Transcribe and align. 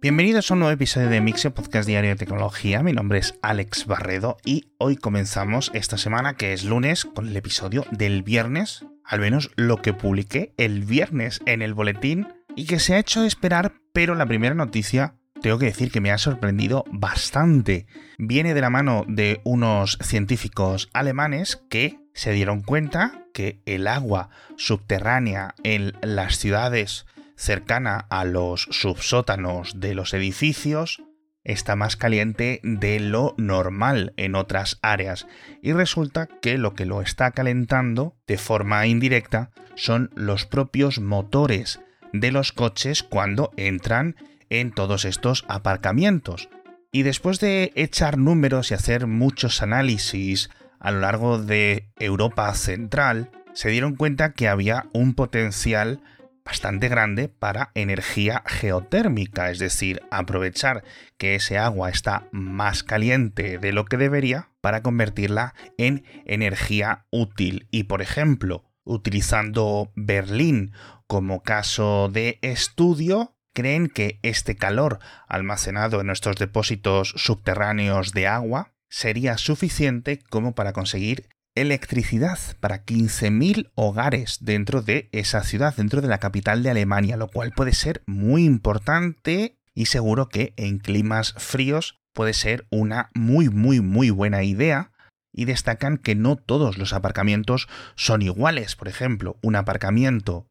Bienvenidos 0.00 0.48
a 0.48 0.54
un 0.54 0.60
nuevo 0.60 0.72
episodio 0.72 1.08
de 1.08 1.20
Mixio 1.20 1.52
Podcast 1.52 1.88
Diario 1.88 2.10
de 2.10 2.16
Tecnología. 2.16 2.84
Mi 2.84 2.92
nombre 2.92 3.18
es 3.18 3.34
Alex 3.42 3.84
Barredo 3.86 4.36
y 4.44 4.68
hoy 4.78 4.96
comenzamos 4.96 5.72
esta 5.74 5.98
semana, 5.98 6.34
que 6.34 6.52
es 6.52 6.62
lunes, 6.62 7.04
con 7.04 7.26
el 7.26 7.36
episodio 7.36 7.84
del 7.90 8.22
viernes, 8.22 8.86
al 9.02 9.18
menos 9.18 9.50
lo 9.56 9.82
que 9.82 9.94
publiqué 9.94 10.54
el 10.56 10.84
viernes 10.84 11.40
en 11.46 11.62
el 11.62 11.74
boletín 11.74 12.28
y 12.54 12.66
que 12.66 12.78
se 12.78 12.94
ha 12.94 13.00
hecho 13.00 13.24
esperar, 13.24 13.72
pero 13.92 14.14
la 14.14 14.26
primera 14.26 14.54
noticia 14.54 15.16
tengo 15.42 15.58
que 15.58 15.66
decir 15.66 15.90
que 15.90 16.00
me 16.00 16.12
ha 16.12 16.18
sorprendido 16.18 16.84
bastante. 16.92 17.88
Viene 18.18 18.54
de 18.54 18.60
la 18.60 18.70
mano 18.70 19.04
de 19.08 19.40
unos 19.42 19.98
científicos 20.00 20.90
alemanes 20.92 21.60
que 21.68 21.98
se 22.14 22.30
dieron 22.30 22.62
cuenta 22.62 23.24
que 23.34 23.62
el 23.66 23.88
agua 23.88 24.30
subterránea 24.56 25.56
en 25.64 25.94
las 26.02 26.38
ciudades 26.38 27.04
cercana 27.38 28.06
a 28.10 28.24
los 28.24 28.68
subsótanos 28.70 29.80
de 29.80 29.94
los 29.94 30.12
edificios 30.12 31.02
está 31.44 31.76
más 31.76 31.96
caliente 31.96 32.60
de 32.62 33.00
lo 33.00 33.34
normal 33.38 34.12
en 34.16 34.34
otras 34.34 34.78
áreas 34.82 35.26
y 35.62 35.72
resulta 35.72 36.26
que 36.26 36.58
lo 36.58 36.74
que 36.74 36.84
lo 36.84 37.00
está 37.00 37.30
calentando 37.30 38.16
de 38.26 38.36
forma 38.36 38.86
indirecta 38.86 39.50
son 39.76 40.10
los 40.14 40.44
propios 40.44 41.00
motores 41.00 41.80
de 42.12 42.32
los 42.32 42.52
coches 42.52 43.02
cuando 43.02 43.52
entran 43.56 44.16
en 44.50 44.72
todos 44.72 45.04
estos 45.04 45.44
aparcamientos. 45.48 46.48
Y 46.90 47.02
después 47.02 47.38
de 47.38 47.72
echar 47.76 48.18
números 48.18 48.70
y 48.70 48.74
hacer 48.74 49.06
muchos 49.06 49.62
análisis 49.62 50.50
a 50.80 50.90
lo 50.90 51.00
largo 51.00 51.38
de 51.38 51.90
Europa 51.98 52.52
Central, 52.54 53.30
se 53.52 53.68
dieron 53.68 53.94
cuenta 53.94 54.32
que 54.32 54.48
había 54.48 54.86
un 54.92 55.14
potencial 55.14 56.00
bastante 56.48 56.88
grande 56.88 57.28
para 57.28 57.72
energía 57.74 58.42
geotérmica, 58.46 59.50
es 59.50 59.58
decir, 59.58 60.00
aprovechar 60.10 60.82
que 61.18 61.34
ese 61.34 61.58
agua 61.58 61.90
está 61.90 62.26
más 62.32 62.82
caliente 62.82 63.58
de 63.58 63.70
lo 63.70 63.84
que 63.84 63.98
debería 63.98 64.48
para 64.62 64.82
convertirla 64.82 65.54
en 65.76 66.06
energía 66.24 67.04
útil. 67.10 67.68
Y 67.70 67.82
por 67.82 68.00
ejemplo, 68.00 68.64
utilizando 68.84 69.92
Berlín 69.94 70.72
como 71.06 71.42
caso 71.42 72.08
de 72.10 72.38
estudio, 72.40 73.36
creen 73.52 73.86
que 73.86 74.18
este 74.22 74.56
calor 74.56 75.00
almacenado 75.26 76.00
en 76.00 76.06
nuestros 76.06 76.36
depósitos 76.36 77.12
subterráneos 77.18 78.12
de 78.12 78.26
agua 78.26 78.72
sería 78.88 79.36
suficiente 79.36 80.18
como 80.30 80.54
para 80.54 80.72
conseguir 80.72 81.28
electricidad 81.60 82.38
para 82.60 82.84
15.000 82.84 83.70
hogares 83.74 84.38
dentro 84.40 84.82
de 84.82 85.08
esa 85.12 85.42
ciudad, 85.42 85.74
dentro 85.76 86.00
de 86.00 86.08
la 86.08 86.18
capital 86.18 86.62
de 86.62 86.70
Alemania, 86.70 87.16
lo 87.16 87.28
cual 87.28 87.52
puede 87.52 87.72
ser 87.72 88.02
muy 88.06 88.44
importante 88.44 89.58
y 89.74 89.86
seguro 89.86 90.28
que 90.28 90.54
en 90.56 90.78
climas 90.78 91.34
fríos 91.38 92.00
puede 92.12 92.32
ser 92.32 92.66
una 92.70 93.10
muy 93.14 93.48
muy 93.48 93.80
muy 93.80 94.10
buena 94.10 94.42
idea 94.42 94.90
y 95.32 95.44
destacan 95.44 95.98
que 95.98 96.14
no 96.16 96.36
todos 96.36 96.78
los 96.78 96.92
aparcamientos 96.92 97.68
son 97.94 98.22
iguales. 98.22 98.74
Por 98.74 98.88
ejemplo, 98.88 99.38
un 99.42 99.54
aparcamiento 99.54 100.48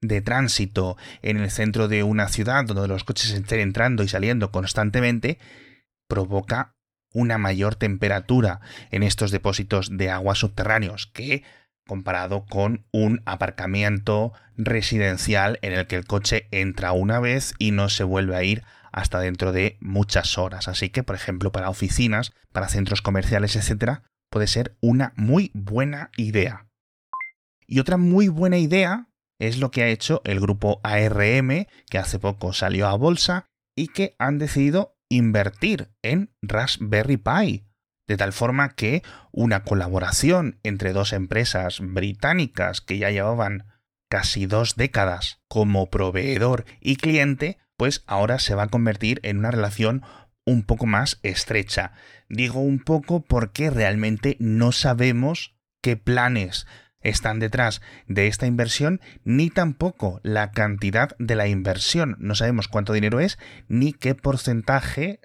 de 0.00 0.20
tránsito 0.22 0.96
en 1.22 1.38
el 1.38 1.50
centro 1.50 1.88
de 1.88 2.04
una 2.04 2.28
ciudad 2.28 2.64
donde 2.64 2.88
los 2.88 3.04
coches 3.04 3.32
estén 3.32 3.60
entrando 3.60 4.02
y 4.02 4.08
saliendo 4.08 4.50
constantemente 4.50 5.38
provoca 6.08 6.74
una 7.12 7.38
mayor 7.38 7.74
temperatura 7.74 8.60
en 8.90 9.02
estos 9.02 9.30
depósitos 9.30 9.96
de 9.96 10.10
agua 10.10 10.34
subterráneos 10.34 11.06
que 11.06 11.42
comparado 11.86 12.44
con 12.44 12.84
un 12.92 13.22
aparcamiento 13.24 14.32
residencial 14.56 15.58
en 15.62 15.72
el 15.72 15.86
que 15.86 15.96
el 15.96 16.06
coche 16.06 16.46
entra 16.50 16.92
una 16.92 17.18
vez 17.18 17.54
y 17.58 17.70
no 17.70 17.88
se 17.88 18.04
vuelve 18.04 18.36
a 18.36 18.44
ir 18.44 18.62
hasta 18.92 19.20
dentro 19.20 19.52
de 19.52 19.78
muchas 19.80 20.36
horas. 20.38 20.68
Así 20.68 20.90
que, 20.90 21.02
por 21.02 21.16
ejemplo, 21.16 21.50
para 21.50 21.70
oficinas, 21.70 22.32
para 22.52 22.68
centros 22.68 23.00
comerciales, 23.00 23.56
etc., 23.56 24.00
puede 24.30 24.46
ser 24.46 24.76
una 24.80 25.12
muy 25.16 25.50
buena 25.54 26.10
idea. 26.16 26.66
Y 27.66 27.80
otra 27.80 27.96
muy 27.96 28.28
buena 28.28 28.58
idea 28.58 29.08
es 29.38 29.58
lo 29.58 29.70
que 29.70 29.82
ha 29.82 29.88
hecho 29.88 30.20
el 30.24 30.40
grupo 30.40 30.80
ARM, 30.82 31.66
que 31.88 31.98
hace 31.98 32.18
poco 32.18 32.52
salió 32.52 32.86
a 32.88 32.96
bolsa 32.96 33.46
y 33.76 33.88
que 33.88 34.14
han 34.18 34.38
decidido 34.38 34.97
invertir 35.08 35.90
en 36.02 36.32
Raspberry 36.42 37.16
Pi, 37.16 37.64
de 38.06 38.16
tal 38.16 38.32
forma 38.32 38.70
que 38.70 39.02
una 39.32 39.62
colaboración 39.64 40.58
entre 40.62 40.92
dos 40.92 41.12
empresas 41.12 41.78
británicas 41.80 42.80
que 42.80 42.98
ya 42.98 43.10
llevaban 43.10 43.66
casi 44.10 44.46
dos 44.46 44.76
décadas 44.76 45.40
como 45.48 45.90
proveedor 45.90 46.64
y 46.80 46.96
cliente, 46.96 47.58
pues 47.76 48.02
ahora 48.06 48.38
se 48.38 48.54
va 48.54 48.64
a 48.64 48.68
convertir 48.68 49.20
en 49.22 49.38
una 49.38 49.50
relación 49.50 50.02
un 50.46 50.62
poco 50.62 50.86
más 50.86 51.20
estrecha. 51.22 51.92
Digo 52.28 52.60
un 52.60 52.78
poco 52.78 53.20
porque 53.20 53.68
realmente 53.70 54.36
no 54.40 54.72
sabemos 54.72 55.54
qué 55.82 55.96
planes 55.96 56.66
están 57.00 57.38
detrás 57.38 57.80
de 58.06 58.26
esta 58.26 58.46
inversión, 58.46 59.00
ni 59.24 59.50
tampoco 59.50 60.20
la 60.22 60.50
cantidad 60.50 61.16
de 61.18 61.36
la 61.36 61.48
inversión. 61.48 62.16
No 62.18 62.34
sabemos 62.34 62.68
cuánto 62.68 62.92
dinero 62.92 63.20
es, 63.20 63.38
ni 63.68 63.92
qué 63.92 64.14
porcentaje 64.14 65.20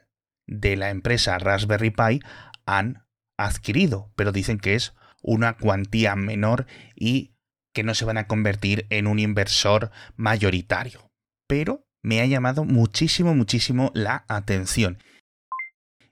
de 0.48 0.76
la 0.76 0.90
empresa 0.90 1.38
Raspberry 1.40 1.92
Pi 1.92 2.20
han 2.66 3.06
adquirido, 3.38 4.12
pero 4.16 4.32
dicen 4.32 4.60
que 4.60 4.76
es 4.76 4.94
una 5.22 5.58
cuantía 5.58 6.16
menor 6.16 6.66
y 6.96 7.34
que 7.74 7.84
no 7.84 7.96
se 7.96 8.06
van 8.06 8.18
a 8.18 8.28
convertir 8.28 8.86
en 8.90 9.08
un 9.08 9.20
inversor 9.20 9.90
mayoritario. 10.16 11.12
Pero 11.48 11.88
me 12.04 12.22
ha 12.22 12.26
llamado 12.26 12.66
muchísimo, 12.66 13.34
muchísimo 13.34 13.92
la 13.96 14.26
atención. 14.28 15.00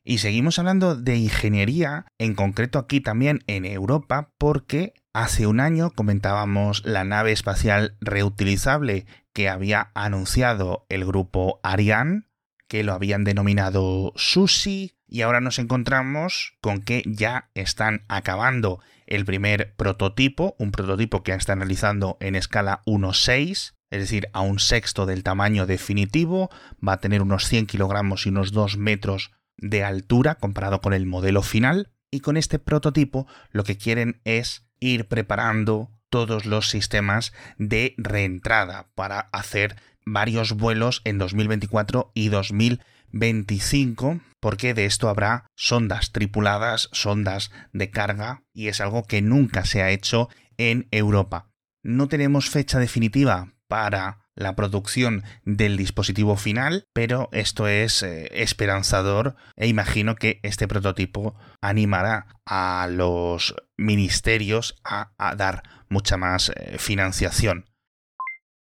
Y 0.04 0.18
seguimos 0.18 0.58
hablando 0.58 0.96
de 0.96 1.18
ingeniería, 1.18 2.08
en 2.18 2.34
concreto 2.34 2.80
aquí 2.80 3.02
también 3.02 3.44
en 3.46 3.66
Europa, 3.66 4.32
porque 4.40 4.94
Hace 5.14 5.46
un 5.46 5.60
año 5.60 5.92
comentábamos 5.92 6.86
la 6.86 7.04
nave 7.04 7.34
espacial 7.34 7.98
reutilizable 8.00 9.06
que 9.34 9.50
había 9.50 9.92
anunciado 9.94 10.86
el 10.88 11.04
grupo 11.04 11.60
Ariane, 11.64 12.24
que 12.70 12.86
lo 12.86 12.94
habían 12.94 13.26
denominado 13.26 14.14
Susi, 14.16 14.96
y 15.08 15.22
ahora 15.24 15.42
nos 15.42 15.60
encontramos 15.60 16.54
con 16.62 16.82
que 16.82 17.04
ya 17.06 17.50
están 17.56 18.06
acabando 18.08 18.80
el 19.06 19.26
primer 19.26 19.76
prototipo, 19.76 20.56
un 20.58 20.72
prototipo 20.72 21.24
que 21.24 21.34
están 21.34 21.60
realizando 21.60 22.16
en 22.22 22.36
escala 22.36 22.82
1.6, 22.86 23.74
es 23.90 24.00
decir, 24.00 24.30
a 24.32 24.40
un 24.40 24.60
sexto 24.60 25.06
del 25.06 25.24
tamaño 25.24 25.66
definitivo, 25.66 26.50
va 26.88 26.94
a 26.94 27.02
tener 27.02 27.22
unos 27.22 27.46
100 27.48 27.66
kilogramos 27.66 28.26
y 28.26 28.30
unos 28.30 28.54
2 28.54 28.78
metros 28.78 29.32
de 29.58 29.84
altura 29.84 30.36
comparado 30.36 30.80
con 30.80 30.94
el 30.94 31.06
modelo 31.06 31.42
final, 31.42 31.92
y 32.10 32.22
con 32.22 32.38
este 32.38 32.60
prototipo 32.60 33.28
lo 33.52 33.66
que 33.66 33.78
quieren 33.78 34.22
es 34.24 34.71
ir 34.82 35.08
preparando 35.08 35.90
todos 36.10 36.46
los 36.46 36.70
sistemas 36.70 37.32
de 37.58 37.96
reentrada 37.98 38.90
para 38.96 39.30
hacer 39.32 39.78
varios 40.06 40.52
vuelos 40.54 41.02
en 41.06 41.18
2024 41.18 42.12
y 42.14 42.28
2025, 42.28 44.20
porque 44.42 44.74
de 44.74 44.86
esto 44.86 45.08
habrá 45.08 45.46
sondas 45.56 46.12
tripuladas, 46.12 46.90
sondas 46.92 47.52
de 47.72 47.90
carga, 47.92 48.44
y 48.54 48.68
es 48.68 48.82
algo 48.82 49.04
que 49.06 49.22
nunca 49.22 49.64
se 49.64 49.82
ha 49.82 49.90
hecho 49.90 50.28
en 50.58 50.90
Europa. 50.92 51.48
No 51.82 52.10
tenemos 52.10 52.50
fecha 52.50 52.78
definitiva 52.80 53.54
para 53.68 54.21
la 54.36 54.56
producción 54.56 55.24
del 55.44 55.78
dispositivo 55.78 56.36
final, 56.36 56.86
pero 56.94 57.30
esto 57.32 57.68
es 57.68 58.04
eh, 58.04 58.30
esperanzador 58.42 59.36
e 59.56 59.68
imagino 59.68 60.16
que 60.16 60.40
este 60.44 60.68
prototipo 60.68 61.36
animará 61.62 62.28
a 62.46 62.88
los 62.90 63.56
ministerios 63.78 64.80
a, 64.84 65.12
dar 65.36 65.64
mucha 65.90 66.18
más 66.18 66.50
eh, 66.50 66.78
financiación. 66.78 67.66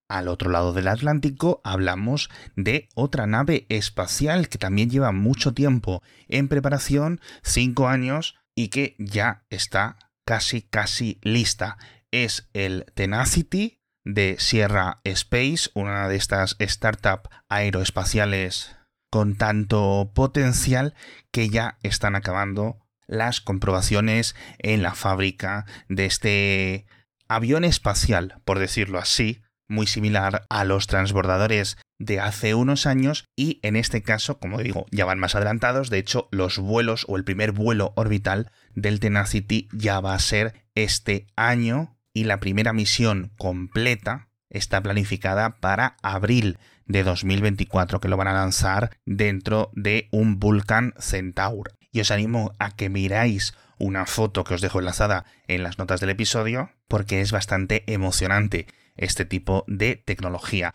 Al 0.08 0.28
otro 0.28 0.50
lado 0.50 0.72
del 0.74 0.88
Atlántico 0.88 1.62
hablamos 1.64 2.28
de 2.54 2.88
otra 2.94 3.26
nave 3.26 3.66
espacial 3.70 4.48
que 4.48 4.58
también 4.58 4.90
lleva 4.90 5.10
mucho 5.10 5.54
tiempo 5.54 6.02
en 6.28 6.48
preparación, 6.48 7.20
cinco 7.42 7.88
años, 7.88 8.36
y 8.54 8.68
que 8.68 8.94
ya 8.98 9.44
está 9.48 9.96
casi 10.26 10.62
casi 10.62 11.18
lista. 11.22 11.78
Es 12.10 12.50
el 12.52 12.84
Tenacity, 12.94 13.81
de 14.04 14.36
Sierra 14.38 15.00
Space, 15.04 15.70
una 15.74 16.08
de 16.08 16.16
estas 16.16 16.56
startups 16.60 17.30
aeroespaciales 17.48 18.76
con 19.10 19.36
tanto 19.36 20.10
potencial 20.14 20.94
que 21.30 21.48
ya 21.48 21.78
están 21.82 22.16
acabando 22.16 22.78
las 23.06 23.40
comprobaciones 23.40 24.34
en 24.58 24.82
la 24.82 24.94
fábrica 24.94 25.66
de 25.88 26.06
este 26.06 26.86
avión 27.28 27.64
espacial, 27.64 28.40
por 28.44 28.58
decirlo 28.58 28.98
así, 28.98 29.42
muy 29.68 29.86
similar 29.86 30.46
a 30.48 30.64
los 30.64 30.86
transbordadores 30.86 31.78
de 31.98 32.20
hace 32.20 32.54
unos 32.54 32.86
años 32.86 33.26
y 33.36 33.60
en 33.62 33.76
este 33.76 34.02
caso, 34.02 34.38
como 34.38 34.58
digo, 34.58 34.86
ya 34.90 35.04
van 35.04 35.18
más 35.18 35.34
adelantados, 35.34 35.88
de 35.90 35.98
hecho 35.98 36.28
los 36.30 36.58
vuelos 36.58 37.04
o 37.08 37.16
el 37.16 37.24
primer 37.24 37.52
vuelo 37.52 37.92
orbital 37.96 38.50
del 38.74 39.00
Tenacity 39.00 39.68
ya 39.72 40.00
va 40.00 40.14
a 40.14 40.18
ser 40.18 40.66
este 40.74 41.26
año 41.36 41.96
y 42.14 42.24
la 42.24 42.40
primera 42.40 42.72
misión 42.72 43.32
completa 43.38 44.28
está 44.50 44.82
planificada 44.82 45.60
para 45.60 45.96
abril 46.02 46.58
de 46.86 47.04
2024, 47.04 48.00
que 48.00 48.08
lo 48.08 48.16
van 48.16 48.28
a 48.28 48.34
lanzar 48.34 48.90
dentro 49.06 49.70
de 49.74 50.08
un 50.12 50.38
Vulcan 50.38 50.94
Centaur. 50.98 51.72
Y 51.90 52.00
os 52.00 52.10
animo 52.10 52.52
a 52.58 52.74
que 52.74 52.88
miráis 52.88 53.54
una 53.78 54.06
foto 54.06 54.44
que 54.44 54.54
os 54.54 54.60
dejo 54.60 54.78
enlazada 54.78 55.24
en 55.48 55.62
las 55.62 55.78
notas 55.78 56.00
del 56.00 56.10
episodio, 56.10 56.70
porque 56.88 57.20
es 57.20 57.32
bastante 57.32 57.84
emocionante 57.92 58.66
este 58.96 59.24
tipo 59.24 59.64
de 59.66 59.96
tecnología. 59.96 60.74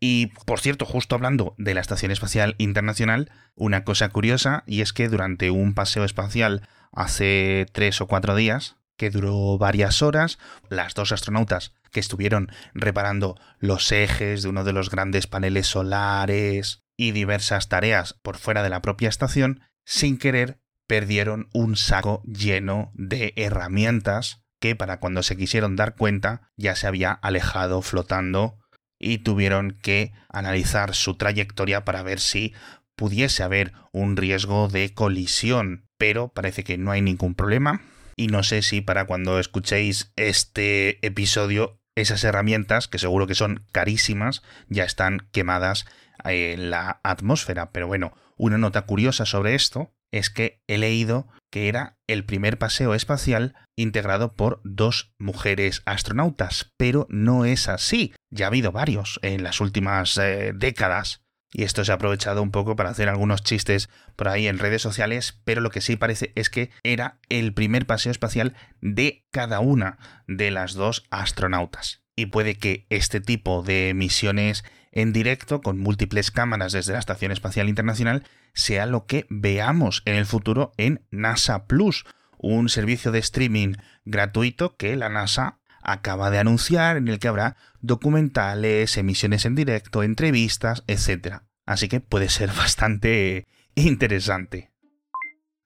Y 0.00 0.26
por 0.44 0.60
cierto, 0.60 0.84
justo 0.84 1.14
hablando 1.14 1.54
de 1.56 1.74
la 1.74 1.80
Estación 1.80 2.10
Espacial 2.10 2.56
Internacional, 2.58 3.30
una 3.54 3.84
cosa 3.84 4.08
curiosa, 4.08 4.64
y 4.66 4.80
es 4.80 4.92
que 4.92 5.08
durante 5.08 5.50
un 5.50 5.74
paseo 5.74 6.04
espacial 6.04 6.68
hace 6.92 7.66
tres 7.72 8.00
o 8.00 8.06
cuatro 8.06 8.34
días, 8.34 8.76
que 8.96 9.10
duró 9.10 9.58
varias 9.58 10.02
horas, 10.02 10.38
las 10.68 10.94
dos 10.94 11.12
astronautas 11.12 11.72
que 11.90 12.00
estuvieron 12.00 12.50
reparando 12.74 13.36
los 13.58 13.90
ejes 13.92 14.42
de 14.42 14.48
uno 14.48 14.64
de 14.64 14.72
los 14.72 14.90
grandes 14.90 15.26
paneles 15.26 15.68
solares 15.68 16.82
y 16.96 17.12
diversas 17.12 17.68
tareas 17.68 18.14
por 18.22 18.36
fuera 18.36 18.62
de 18.62 18.68
la 18.68 18.82
propia 18.82 19.08
estación, 19.08 19.60
sin 19.84 20.18
querer 20.18 20.60
perdieron 20.86 21.48
un 21.52 21.76
saco 21.76 22.22
lleno 22.24 22.92
de 22.94 23.32
herramientas 23.36 24.42
que 24.60 24.76
para 24.76 25.00
cuando 25.00 25.22
se 25.22 25.36
quisieron 25.36 25.76
dar 25.76 25.94
cuenta 25.94 26.50
ya 26.56 26.76
se 26.76 26.86
había 26.86 27.12
alejado 27.12 27.82
flotando 27.82 28.58
y 28.98 29.18
tuvieron 29.18 29.78
que 29.82 30.12
analizar 30.28 30.94
su 30.94 31.16
trayectoria 31.16 31.84
para 31.84 32.02
ver 32.02 32.20
si 32.20 32.54
pudiese 32.96 33.42
haber 33.42 33.72
un 33.92 34.16
riesgo 34.16 34.68
de 34.68 34.94
colisión, 34.94 35.88
pero 35.98 36.28
parece 36.28 36.64
que 36.64 36.78
no 36.78 36.90
hay 36.90 37.02
ningún 37.02 37.34
problema 37.34 37.82
y 38.16 38.28
no 38.28 38.42
sé 38.42 38.62
si 38.62 38.80
para 38.80 39.06
cuando 39.06 39.38
escuchéis 39.38 40.12
este 40.16 41.04
episodio 41.06 41.80
esas 41.96 42.24
herramientas, 42.24 42.88
que 42.88 42.98
seguro 42.98 43.26
que 43.26 43.34
son 43.34 43.64
carísimas, 43.72 44.42
ya 44.68 44.84
están 44.84 45.28
quemadas 45.32 45.86
en 46.24 46.70
la 46.70 47.00
atmósfera. 47.04 47.70
Pero 47.70 47.86
bueno, 47.86 48.12
una 48.36 48.58
nota 48.58 48.82
curiosa 48.82 49.26
sobre 49.26 49.54
esto 49.54 49.92
es 50.10 50.30
que 50.30 50.62
he 50.66 50.78
leído 50.78 51.28
que 51.50 51.68
era 51.68 51.98
el 52.08 52.24
primer 52.24 52.58
paseo 52.58 52.94
espacial 52.94 53.54
integrado 53.76 54.34
por 54.34 54.60
dos 54.64 55.12
mujeres 55.18 55.82
astronautas, 55.86 56.72
pero 56.76 57.06
no 57.10 57.44
es 57.44 57.68
así. 57.68 58.12
Ya 58.30 58.46
ha 58.46 58.48
habido 58.48 58.72
varios 58.72 59.20
en 59.22 59.44
las 59.44 59.60
últimas 59.60 60.18
eh, 60.18 60.52
décadas. 60.54 61.23
Y 61.56 61.62
esto 61.62 61.84
se 61.84 61.92
ha 61.92 61.94
aprovechado 61.94 62.42
un 62.42 62.50
poco 62.50 62.74
para 62.74 62.90
hacer 62.90 63.08
algunos 63.08 63.44
chistes 63.44 63.88
por 64.16 64.26
ahí 64.26 64.48
en 64.48 64.58
redes 64.58 64.82
sociales, 64.82 65.40
pero 65.44 65.60
lo 65.60 65.70
que 65.70 65.80
sí 65.80 65.94
parece 65.94 66.32
es 66.34 66.50
que 66.50 66.70
era 66.82 67.20
el 67.28 67.54
primer 67.54 67.86
paseo 67.86 68.10
espacial 68.10 68.56
de 68.80 69.24
cada 69.30 69.60
una 69.60 69.98
de 70.26 70.50
las 70.50 70.74
dos 70.74 71.06
astronautas. 71.10 72.02
Y 72.16 72.26
puede 72.26 72.56
que 72.56 72.86
este 72.90 73.20
tipo 73.20 73.62
de 73.62 73.92
misiones 73.94 74.64
en 74.90 75.12
directo 75.12 75.60
con 75.60 75.78
múltiples 75.78 76.32
cámaras 76.32 76.72
desde 76.72 76.92
la 76.92 76.98
Estación 76.98 77.30
Espacial 77.30 77.68
Internacional 77.68 78.24
sea 78.52 78.84
lo 78.86 79.06
que 79.06 79.24
veamos 79.30 80.02
en 80.06 80.16
el 80.16 80.26
futuro 80.26 80.72
en 80.76 81.06
NASA 81.12 81.66
Plus, 81.68 82.04
un 82.36 82.68
servicio 82.68 83.12
de 83.12 83.20
streaming 83.20 83.74
gratuito 84.04 84.76
que 84.76 84.96
la 84.96 85.08
NASA 85.08 85.60
acaba 85.84 86.30
de 86.30 86.38
anunciar 86.38 86.96
en 86.96 87.08
el 87.08 87.18
que 87.18 87.28
habrá 87.28 87.56
documentales, 87.80 88.96
emisiones 88.96 89.44
en 89.44 89.54
directo, 89.54 90.02
entrevistas, 90.02 90.82
etc. 90.86 91.42
Así 91.66 91.88
que 91.88 92.00
puede 92.00 92.28
ser 92.28 92.50
bastante 92.56 93.46
interesante. 93.74 94.70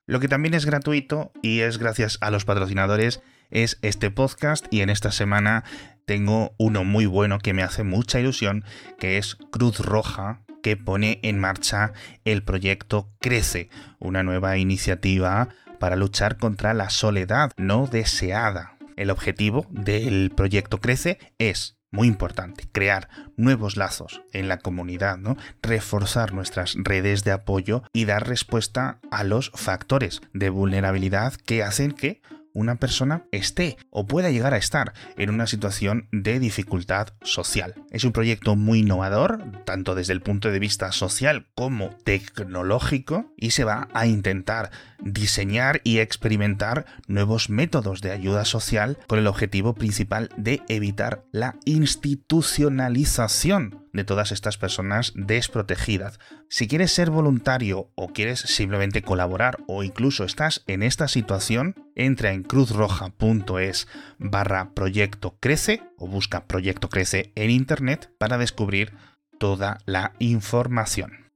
Lo 0.06 0.20
que 0.20 0.28
también 0.28 0.54
es 0.54 0.64
gratuito 0.64 1.32
y 1.42 1.60
es 1.60 1.78
gracias 1.78 2.18
a 2.20 2.30
los 2.30 2.44
patrocinadores 2.44 3.20
es 3.50 3.78
este 3.82 4.10
podcast 4.10 4.66
y 4.70 4.80
en 4.80 4.90
esta 4.90 5.12
semana 5.12 5.64
tengo 6.06 6.54
uno 6.58 6.84
muy 6.84 7.04
bueno 7.06 7.38
que 7.38 7.52
me 7.52 7.62
hace 7.62 7.82
mucha 7.82 8.18
ilusión, 8.18 8.64
que 8.98 9.18
es 9.18 9.36
Cruz 9.50 9.80
Roja, 9.80 10.40
que 10.62 10.76
pone 10.76 11.20
en 11.22 11.38
marcha 11.38 11.92
el 12.24 12.42
proyecto 12.42 13.10
Crece, 13.20 13.68
una 13.98 14.22
nueva 14.22 14.56
iniciativa 14.56 15.50
para 15.78 15.96
luchar 15.96 16.38
contra 16.38 16.72
la 16.72 16.88
soledad 16.88 17.52
no 17.58 17.86
deseada. 17.86 18.77
El 18.98 19.10
objetivo 19.10 19.64
del 19.70 20.32
proyecto 20.34 20.80
Crece 20.80 21.20
es 21.38 21.78
muy 21.92 22.08
importante, 22.08 22.64
crear 22.72 23.08
nuevos 23.36 23.76
lazos 23.76 24.22
en 24.32 24.48
la 24.48 24.58
comunidad, 24.58 25.18
¿no? 25.18 25.36
Reforzar 25.62 26.34
nuestras 26.34 26.74
redes 26.76 27.22
de 27.22 27.30
apoyo 27.30 27.84
y 27.92 28.06
dar 28.06 28.26
respuesta 28.26 28.98
a 29.12 29.22
los 29.22 29.52
factores 29.54 30.20
de 30.32 30.50
vulnerabilidad 30.50 31.34
que 31.34 31.62
hacen 31.62 31.92
que 31.92 32.22
una 32.58 32.76
persona 32.76 33.24
esté 33.30 33.76
o 33.90 34.06
pueda 34.06 34.30
llegar 34.30 34.52
a 34.52 34.58
estar 34.58 34.92
en 35.16 35.30
una 35.30 35.46
situación 35.46 36.08
de 36.10 36.40
dificultad 36.40 37.14
social. 37.22 37.74
Es 37.90 38.04
un 38.04 38.12
proyecto 38.12 38.56
muy 38.56 38.80
innovador, 38.80 39.44
tanto 39.64 39.94
desde 39.94 40.12
el 40.12 40.20
punto 40.22 40.50
de 40.50 40.58
vista 40.58 40.90
social 40.92 41.46
como 41.54 41.90
tecnológico, 42.04 43.32
y 43.36 43.52
se 43.52 43.64
va 43.64 43.88
a 43.94 44.06
intentar 44.06 44.70
diseñar 45.00 45.80
y 45.84 45.98
experimentar 45.98 46.84
nuevos 47.06 47.48
métodos 47.48 48.00
de 48.00 48.10
ayuda 48.10 48.44
social 48.44 48.98
con 49.06 49.20
el 49.20 49.28
objetivo 49.28 49.74
principal 49.74 50.30
de 50.36 50.60
evitar 50.68 51.22
la 51.30 51.54
institucionalización 51.64 53.87
de 53.92 54.04
todas 54.04 54.32
estas 54.32 54.58
personas 54.58 55.12
desprotegidas. 55.14 56.18
Si 56.48 56.68
quieres 56.68 56.92
ser 56.92 57.10
voluntario 57.10 57.90
o 57.94 58.08
quieres 58.08 58.40
simplemente 58.40 59.02
colaborar 59.02 59.58
o 59.66 59.82
incluso 59.82 60.24
estás 60.24 60.62
en 60.66 60.82
esta 60.82 61.08
situación, 61.08 61.74
entra 61.94 62.32
en 62.32 62.42
cruzroja.es 62.42 63.88
barra 64.18 64.74
proyecto 64.74 65.36
crece 65.40 65.82
o 65.96 66.06
busca 66.08 66.44
proyecto 66.46 66.88
crece 66.88 67.32
en 67.34 67.50
internet 67.50 68.10
para 68.18 68.38
descubrir 68.38 68.92
toda 69.38 69.78
la 69.86 70.12
información. 70.18 71.28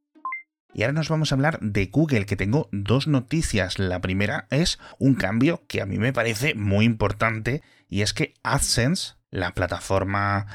Y 0.74 0.82
ahora 0.82 0.94
nos 0.94 1.08
vamos 1.08 1.30
a 1.30 1.34
hablar 1.34 1.58
de 1.60 1.86
Google, 1.86 2.24
que 2.24 2.36
tengo 2.36 2.68
dos 2.72 3.06
noticias. 3.06 3.78
La 3.78 4.00
primera 4.00 4.46
es 4.50 4.78
un 4.98 5.14
cambio 5.14 5.62
que 5.66 5.82
a 5.82 5.86
mí 5.86 5.98
me 5.98 6.12
parece 6.12 6.54
muy 6.54 6.86
importante 6.86 7.62
y 7.88 8.00
es 8.00 8.14
que 8.14 8.34
AdSense, 8.42 9.14
la 9.30 9.52
plataforma 9.52 10.46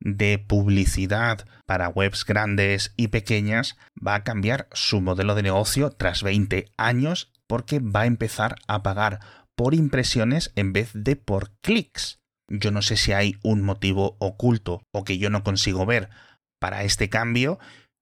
de 0.00 0.38
publicidad 0.38 1.46
para 1.66 1.88
webs 1.88 2.24
grandes 2.24 2.92
y 2.96 3.08
pequeñas 3.08 3.76
va 4.04 4.14
a 4.14 4.24
cambiar 4.24 4.68
su 4.72 5.00
modelo 5.00 5.34
de 5.34 5.42
negocio 5.42 5.90
tras 5.90 6.22
20 6.22 6.72
años 6.76 7.32
porque 7.46 7.80
va 7.80 8.02
a 8.02 8.06
empezar 8.06 8.56
a 8.66 8.82
pagar 8.82 9.20
por 9.56 9.74
impresiones 9.74 10.52
en 10.56 10.72
vez 10.72 10.90
de 10.94 11.16
por 11.16 11.52
clics. 11.60 12.18
Yo 12.48 12.70
no 12.70 12.82
sé 12.82 12.96
si 12.96 13.12
hay 13.12 13.36
un 13.42 13.62
motivo 13.62 14.16
oculto 14.18 14.82
o 14.92 15.04
que 15.04 15.18
yo 15.18 15.30
no 15.30 15.44
consigo 15.44 15.86
ver 15.86 16.08
para 16.58 16.84
este 16.84 17.08
cambio, 17.08 17.58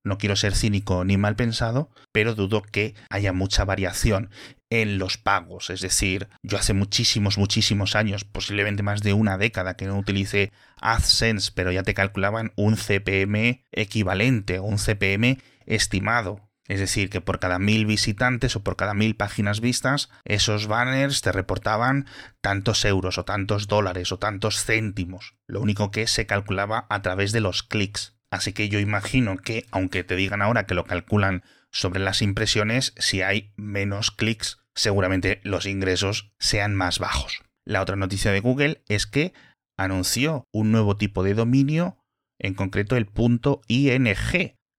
no 0.08 0.19
quiero 0.19 0.37
ser 0.37 0.55
cínico 0.55 1.05
ni 1.05 1.16
mal 1.16 1.37
pensado, 1.37 1.90
pero 2.12 2.35
dudo 2.35 2.62
que 2.62 2.94
haya 3.11 3.32
mucha 3.32 3.64
variación 3.64 4.30
en 4.71 4.99
los 4.99 5.16
pagos. 5.18 5.71
Es 5.71 5.80
decir, 5.80 6.28
yo 6.42 6.59
hace 6.59 6.75
muchísimos, 6.75 7.38
muchísimos 7.38 7.94
años, 7.97 8.25
posiblemente 8.25 8.82
más 8.82 9.02
de 9.02 9.12
una 9.12 9.38
década, 9.38 9.76
que 9.76 9.87
no 9.87 9.99
utilicé 9.99 10.52
AdSense, 10.80 11.52
pero 11.54 11.73
ya 11.73 11.82
te 11.82 11.94
calculaban 11.94 12.52
un 12.56 12.76
CPM 12.76 13.64
equivalente 13.73 14.59
un 14.61 14.78
CPM 14.78 15.38
estimado. 15.66 16.49
Es 16.66 16.80
decir, 16.80 17.09
que 17.09 17.23
por 17.23 17.38
cada 17.38 17.59
mil 17.59 17.87
visitantes 17.87 18.54
o 18.54 18.62
por 18.62 18.76
cada 18.76 18.92
mil 18.92 19.16
páginas 19.16 19.61
vistas, 19.61 20.11
esos 20.25 20.66
banners 20.66 21.23
te 21.23 21.32
reportaban 21.32 22.06
tantos 22.42 22.85
euros 22.85 23.16
o 23.16 23.25
tantos 23.25 23.68
dólares 23.68 24.12
o 24.12 24.18
tantos 24.18 24.62
céntimos. 24.64 25.35
Lo 25.47 25.62
único 25.62 25.90
que 25.90 26.06
se 26.06 26.26
calculaba 26.26 26.87
a 26.90 27.00
través 27.00 27.32
de 27.32 27.40
los 27.40 27.62
clics. 27.62 28.17
Así 28.30 28.52
que 28.52 28.68
yo 28.68 28.78
imagino 28.78 29.37
que, 29.37 29.66
aunque 29.70 30.04
te 30.04 30.16
digan 30.16 30.42
ahora 30.42 30.66
que 30.66 30.75
lo 30.75 30.85
calculan 30.85 31.42
sobre 31.73 32.00
las 32.00 32.23
impresiones, 32.23 32.94
si 32.99 33.23
hay 33.23 33.52
menos 33.56 34.11
clics, 34.11 34.58
seguramente 34.75 35.40
los 35.44 35.66
ingresos 35.66 36.30
sean 36.38 36.75
más 36.75 36.99
bajos. 36.99 37.42
La 37.66 37.82
otra 37.82 37.97
noticia 37.97 38.32
de 38.32 38.40
Google 38.40 38.82
es 38.88 39.06
que 39.06 39.32
anunció 39.78 40.44
un 40.52 40.73
nuevo 40.73 40.97
tipo 40.97 41.23
de 41.23 41.35
dominio, 41.35 41.99
en 42.40 42.54
concreto 42.54 42.97
el 42.97 43.06
punto 43.06 43.61
.ing, 43.68 44.14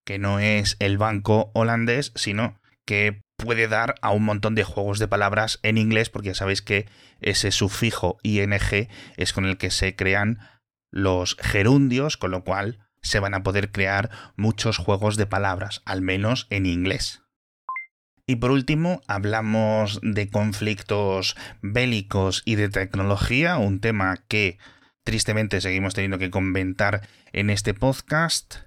que 0.05 0.19
no 0.19 0.39
es 0.39 0.75
el 0.79 0.97
banco 0.97 1.51
holandés, 1.53 2.11
sino 2.15 2.59
que 2.85 3.21
puede 3.37 3.67
dar 3.67 3.95
a 4.01 4.11
un 4.11 4.23
montón 4.23 4.55
de 4.55 4.63
juegos 4.63 4.99
de 4.99 5.07
palabras 5.07 5.59
en 5.63 5.77
inglés, 5.77 6.09
porque 6.09 6.29
ya 6.29 6.35
sabéis 6.35 6.61
que 6.61 6.87
ese 7.21 7.51
sufijo 7.51 8.17
ing 8.23 8.53
es 9.17 9.33
con 9.33 9.45
el 9.45 9.57
que 9.57 9.71
se 9.71 9.95
crean 9.95 10.39
los 10.91 11.37
gerundios, 11.39 12.17
con 12.17 12.31
lo 12.31 12.43
cual 12.43 12.79
se 13.01 13.19
van 13.19 13.33
a 13.33 13.43
poder 13.43 13.71
crear 13.71 14.09
muchos 14.35 14.77
juegos 14.77 15.17
de 15.17 15.25
palabras, 15.25 15.81
al 15.85 16.01
menos 16.01 16.47
en 16.49 16.65
inglés. 16.65 17.21
Y 18.29 18.35
por 18.35 18.51
último, 18.51 19.01
hablamos 19.07 19.99
de 20.03 20.29
conflictos 20.29 21.35
bélicos 21.63 22.43
y 22.45 22.55
de 22.55 22.69
tecnología, 22.69 23.57
un 23.57 23.79
tema 23.79 24.17
que 24.27 24.59
tristemente 25.03 25.61
seguimos 25.61 25.95
teniendo 25.95 26.19
que 26.19 26.29
comentar 26.29 27.07
en 27.33 27.49
este 27.49 27.73
podcast. 27.73 28.57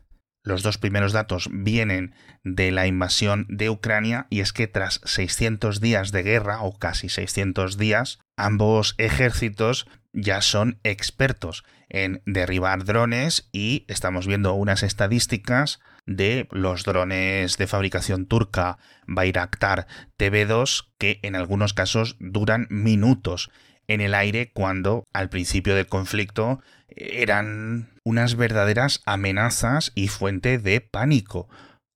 Los 0.43 0.65
dos 0.65 0.79
primeros 0.79 1.13
datos 1.13 1.49
vienen 1.53 2.13
de 2.43 2.73
la 2.73 2.89
invasión 2.89 3.47
de 3.49 3.71
Ucrania 3.71 4.27
y 4.31 4.41
es 4.41 4.53
que 4.53 4.67
tras 4.67 5.01
600 5.05 5.81
días 5.81 6.11
de 6.11 6.25
guerra, 6.25 6.63
o 6.63 6.77
casi 6.77 7.09
600 7.09 7.79
días, 7.79 8.19
ambos 8.37 8.97
ejércitos 8.99 9.87
ya 10.13 10.41
son 10.43 10.79
expertos 10.83 11.65
en 11.89 12.23
derribar 12.27 12.85
drones 12.85 13.49
y 13.53 13.85
estamos 13.89 14.27
viendo 14.27 14.55
unas 14.55 14.83
estadísticas 14.83 15.81
de 16.07 16.49
los 16.51 16.85
drones 16.85 17.57
de 17.59 17.67
fabricación 17.67 18.27
turca 18.27 18.79
Bayraktar 19.07 19.87
TB2 20.19 20.89
que 20.99 21.21
en 21.23 21.37
algunos 21.37 21.75
casos 21.75 22.17
duran 22.19 22.67
minutos 22.71 23.51
en 23.89 24.01
el 24.01 24.15
aire 24.15 24.53
cuando 24.53 25.05
al 25.13 25.29
principio 25.29 25.75
del 25.75 25.87
conflicto 25.87 26.61
eran 26.89 27.91
unas 28.05 28.37
verdaderas 28.37 29.03
amenazas 29.07 29.93
y 29.95 30.09
fuente 30.09 30.59
de 30.59 30.81
pánico. 30.81 31.49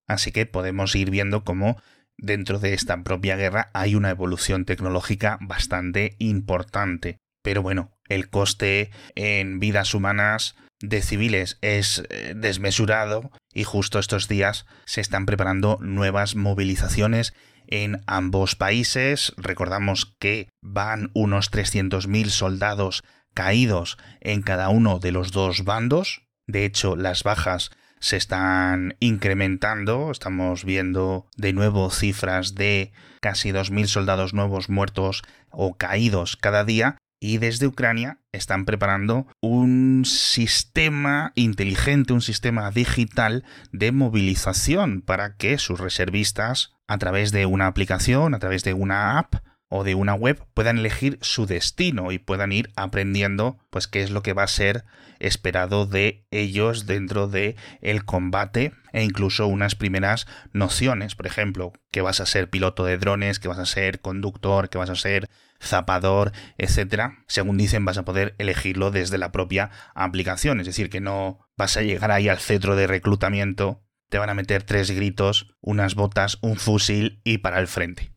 Así 0.06 0.32
que 0.32 0.46
podemos 0.46 0.94
ir 0.94 1.10
viendo 1.10 1.44
cómo 1.44 1.80
dentro 2.18 2.58
de 2.58 2.74
esta 2.74 3.02
propia 3.02 3.36
guerra 3.36 3.70
hay 3.74 3.94
una 3.94 4.10
evolución 4.10 4.64
tecnológica 4.64 5.38
bastante 5.40 6.16
importante. 6.18 7.18
Pero 7.46 7.62
bueno, 7.62 7.92
el 8.08 8.28
coste 8.28 8.90
en 9.14 9.60
vidas 9.60 9.94
humanas 9.94 10.56
de 10.80 11.00
civiles 11.00 11.58
es 11.60 12.02
eh, 12.10 12.32
desmesurado 12.34 13.30
y 13.54 13.62
justo 13.62 14.00
estos 14.00 14.26
días 14.26 14.66
se 14.84 15.00
están 15.00 15.26
preparando 15.26 15.78
nuevas 15.80 16.34
movilizaciones 16.34 17.34
en 17.68 18.02
ambos 18.08 18.56
países. 18.56 19.32
Recordamos 19.36 20.16
que 20.18 20.48
van 20.60 21.12
unos 21.14 21.52
300.000 21.52 22.30
soldados 22.30 23.04
caídos 23.32 23.96
en 24.20 24.42
cada 24.42 24.68
uno 24.68 24.98
de 24.98 25.12
los 25.12 25.30
dos 25.30 25.62
bandos. 25.62 26.22
De 26.48 26.64
hecho, 26.64 26.96
las 26.96 27.22
bajas 27.22 27.70
se 28.00 28.16
están 28.16 28.96
incrementando. 28.98 30.10
Estamos 30.10 30.64
viendo 30.64 31.28
de 31.36 31.52
nuevo 31.52 31.90
cifras 31.90 32.56
de 32.56 32.90
casi 33.20 33.50
2.000 33.50 33.86
soldados 33.86 34.34
nuevos 34.34 34.68
muertos 34.68 35.22
o 35.50 35.76
caídos 35.76 36.36
cada 36.36 36.64
día. 36.64 36.98
Y 37.26 37.38
desde 37.38 37.66
Ucrania 37.66 38.20
están 38.30 38.64
preparando 38.66 39.26
un 39.40 40.04
sistema 40.04 41.32
inteligente, 41.34 42.12
un 42.12 42.20
sistema 42.20 42.70
digital 42.70 43.42
de 43.72 43.90
movilización 43.90 45.02
para 45.02 45.34
que 45.34 45.58
sus 45.58 45.80
reservistas, 45.80 46.76
a 46.86 46.98
través 46.98 47.32
de 47.32 47.44
una 47.44 47.66
aplicación, 47.66 48.32
a 48.32 48.38
través 48.38 48.62
de 48.62 48.74
una 48.74 49.18
app, 49.18 49.34
o 49.68 49.82
de 49.82 49.94
una 49.94 50.14
web 50.14 50.44
puedan 50.54 50.78
elegir 50.78 51.18
su 51.20 51.46
destino 51.46 52.12
y 52.12 52.18
puedan 52.18 52.52
ir 52.52 52.70
aprendiendo 52.76 53.58
pues 53.70 53.88
qué 53.88 54.02
es 54.02 54.10
lo 54.10 54.22
que 54.22 54.32
va 54.32 54.44
a 54.44 54.48
ser 54.48 54.84
esperado 55.18 55.86
de 55.86 56.24
ellos 56.30 56.86
dentro 56.86 57.26
de 57.26 57.56
el 57.80 58.04
combate 58.04 58.72
e 58.92 59.02
incluso 59.02 59.46
unas 59.46 59.74
primeras 59.74 60.26
nociones, 60.52 61.16
por 61.16 61.26
ejemplo, 61.26 61.72
que 61.90 62.02
vas 62.02 62.20
a 62.20 62.26
ser 62.26 62.48
piloto 62.48 62.84
de 62.84 62.98
drones, 62.98 63.40
que 63.40 63.48
vas 63.48 63.58
a 63.58 63.66
ser 63.66 64.00
conductor, 64.00 64.68
que 64.68 64.78
vas 64.78 64.90
a 64.90 64.94
ser 64.94 65.28
zapador, 65.62 66.32
etcétera. 66.58 67.24
Según 67.26 67.56
dicen, 67.56 67.84
vas 67.84 67.98
a 67.98 68.04
poder 68.04 68.34
elegirlo 68.38 68.90
desde 68.90 69.18
la 69.18 69.32
propia 69.32 69.70
aplicación, 69.94 70.60
es 70.60 70.66
decir, 70.66 70.90
que 70.90 71.00
no 71.00 71.38
vas 71.56 71.76
a 71.76 71.82
llegar 71.82 72.10
ahí 72.10 72.28
al 72.28 72.38
centro 72.38 72.76
de 72.76 72.86
reclutamiento, 72.86 73.82
te 74.08 74.18
van 74.18 74.30
a 74.30 74.34
meter 74.34 74.62
tres 74.62 74.90
gritos, 74.90 75.54
unas 75.60 75.94
botas, 75.94 76.38
un 76.40 76.56
fusil 76.56 77.20
y 77.24 77.38
para 77.38 77.58
el 77.58 77.66
frente. 77.66 78.12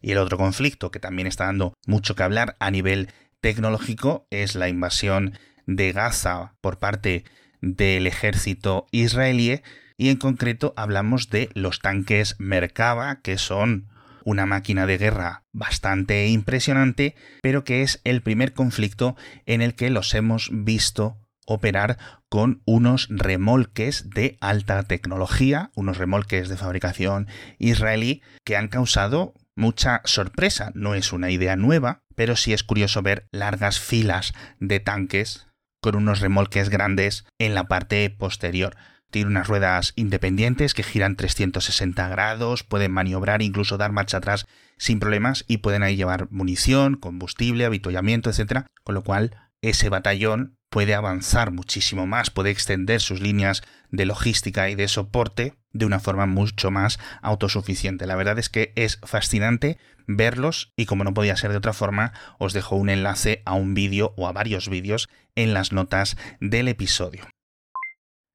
Y 0.00 0.12
el 0.12 0.18
otro 0.18 0.36
conflicto 0.36 0.90
que 0.90 1.00
también 1.00 1.26
está 1.26 1.46
dando 1.46 1.72
mucho 1.86 2.14
que 2.14 2.22
hablar 2.22 2.56
a 2.60 2.70
nivel 2.70 3.08
tecnológico 3.40 4.26
es 4.30 4.54
la 4.54 4.68
invasión 4.68 5.38
de 5.66 5.92
Gaza 5.92 6.56
por 6.60 6.78
parte 6.78 7.24
del 7.60 8.06
ejército 8.06 8.86
israelí 8.90 9.62
y 9.96 10.10
en 10.10 10.16
concreto 10.16 10.74
hablamos 10.76 11.30
de 11.30 11.48
los 11.54 11.80
tanques 11.80 12.36
Merkava 12.38 13.20
que 13.22 13.38
son 13.38 13.88
una 14.24 14.46
máquina 14.46 14.86
de 14.86 14.98
guerra 14.98 15.44
bastante 15.52 16.26
impresionante, 16.28 17.14
pero 17.42 17.64
que 17.64 17.82
es 17.82 18.00
el 18.04 18.22
primer 18.22 18.52
conflicto 18.52 19.16
en 19.46 19.62
el 19.62 19.74
que 19.74 19.90
los 19.90 20.14
hemos 20.14 20.50
visto 20.52 21.18
operar 21.46 21.98
con 22.28 22.62
unos 22.64 23.06
remolques 23.10 24.10
de 24.10 24.36
alta 24.40 24.82
tecnología, 24.84 25.70
unos 25.74 25.98
remolques 25.98 26.48
de 26.48 26.56
fabricación 26.56 27.28
israelí 27.58 28.22
que 28.44 28.56
han 28.56 28.68
causado 28.68 29.34
mucha 29.56 30.00
sorpresa. 30.04 30.72
No 30.74 30.94
es 30.94 31.12
una 31.12 31.30
idea 31.30 31.56
nueva, 31.56 32.02
pero 32.14 32.36
sí 32.36 32.52
es 32.52 32.64
curioso 32.64 33.02
ver 33.02 33.28
largas 33.30 33.78
filas 33.78 34.32
de 34.58 34.80
tanques 34.80 35.46
con 35.80 35.96
unos 35.96 36.20
remolques 36.20 36.70
grandes 36.70 37.26
en 37.38 37.54
la 37.54 37.64
parte 37.64 38.08
posterior. 38.10 38.74
Unas 39.22 39.46
ruedas 39.46 39.92
independientes 39.96 40.74
que 40.74 40.82
giran 40.82 41.14
360 41.14 42.08
grados, 42.08 42.64
pueden 42.64 42.90
maniobrar, 42.90 43.42
incluso 43.42 43.78
dar 43.78 43.92
marcha 43.92 44.16
atrás 44.16 44.46
sin 44.76 44.98
problemas 44.98 45.44
y 45.46 45.58
pueden 45.58 45.82
ahí 45.82 45.94
llevar 45.94 46.30
munición, 46.30 46.96
combustible, 46.96 47.64
avituallamiento, 47.64 48.30
etc. 48.30 48.66
Con 48.82 48.94
lo 48.94 49.04
cual, 49.04 49.36
ese 49.62 49.88
batallón 49.88 50.56
puede 50.68 50.94
avanzar 50.94 51.52
muchísimo 51.52 52.06
más, 52.06 52.30
puede 52.30 52.50
extender 52.50 53.00
sus 53.00 53.20
líneas 53.20 53.62
de 53.90 54.06
logística 54.06 54.68
y 54.68 54.74
de 54.74 54.88
soporte 54.88 55.54
de 55.72 55.86
una 55.86 56.00
forma 56.00 56.26
mucho 56.26 56.72
más 56.72 56.98
autosuficiente. 57.22 58.06
La 58.06 58.16
verdad 58.16 58.38
es 58.38 58.48
que 58.48 58.72
es 58.74 58.98
fascinante 59.04 59.78
verlos 60.06 60.72
y 60.76 60.86
como 60.86 61.04
no 61.04 61.14
podía 61.14 61.36
ser 61.36 61.52
de 61.52 61.58
otra 61.58 61.72
forma, 61.72 62.12
os 62.38 62.52
dejo 62.52 62.76
un 62.76 62.88
enlace 62.88 63.42
a 63.44 63.54
un 63.54 63.74
vídeo 63.74 64.14
o 64.16 64.26
a 64.26 64.32
varios 64.32 64.68
vídeos 64.68 65.08
en 65.36 65.54
las 65.54 65.72
notas 65.72 66.16
del 66.40 66.68
episodio. 66.68 67.24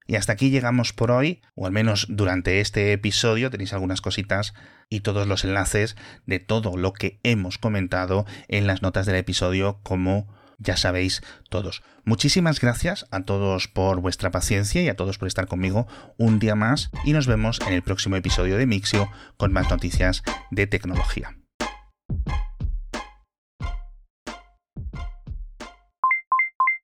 Y 0.10 0.16
hasta 0.16 0.34
aquí 0.34 0.50
llegamos 0.50 0.92
por 0.92 1.12
hoy, 1.12 1.40
o 1.54 1.68
al 1.68 1.72
menos 1.72 2.08
durante 2.10 2.62
este 2.62 2.94
episodio 2.94 3.52
tenéis 3.52 3.74
algunas 3.74 4.02
cositas 4.02 4.56
y 4.90 5.02
todos 5.02 5.28
los 5.28 5.44
enlaces 5.44 5.96
de 6.26 6.40
todo 6.40 6.78
lo 6.78 6.94
que 6.94 7.20
hemos 7.22 7.60
comentado 7.60 8.26
en 8.48 8.66
las 8.66 8.82
notas 8.82 9.06
del 9.06 9.18
episodio 9.18 9.78
como 9.84 10.28
ya 10.58 10.78
sabéis 10.78 11.22
todos. 11.50 11.84
Muchísimas 12.06 12.60
gracias 12.60 13.06
a 13.12 13.22
todos 13.22 13.68
por 13.68 14.02
vuestra 14.02 14.32
paciencia 14.32 14.82
y 14.82 14.90
a 14.90 14.96
todos 14.96 15.20
por 15.20 15.28
estar 15.28 15.46
conmigo 15.46 15.86
un 16.18 16.40
día 16.40 16.56
más 16.56 16.90
y 17.06 17.14
nos 17.14 17.28
vemos 17.28 17.60
en 17.68 17.74
el 17.74 17.84
próximo 17.84 18.16
episodio 18.16 18.58
de 18.58 18.66
Mixio 18.66 19.12
con 19.38 19.54
más 19.54 19.70
noticias 19.70 20.24
de 20.50 20.66
tecnología. 20.66 21.39